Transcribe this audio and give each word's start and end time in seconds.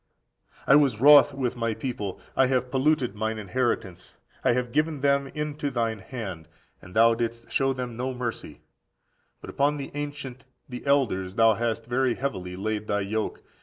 35. 0.65 0.67
"I 0.67 0.75
was 0.77 0.99
wroth 0.99 1.31
with 1.35 1.55
my 1.55 1.75
people; 1.75 2.19
I 2.35 2.47
have 2.47 2.71
polluted 2.71 3.13
mine 3.13 3.37
inheritance, 3.37 4.17
I 4.43 4.53
have 4.53 4.71
given 4.71 5.01
them 5.01 5.27
into 5.35 5.69
thine 5.69 5.99
hand: 5.99 6.47
and 6.81 6.95
thou 6.95 7.13
didst 7.13 7.51
show 7.51 7.71
them 7.71 7.97
no 7.97 8.11
mercy; 8.11 8.61
but 9.41 9.51
upon 9.51 9.77
the 9.77 9.91
ancient 9.93 10.43
(the 10.67 10.83
elders) 10.87 11.35
thou 11.35 11.53
hast 11.53 11.85
very 11.85 12.15
heavily 12.15 12.55
laid 12.55 12.87
thy 12.87 13.01
yoke. 13.01 13.43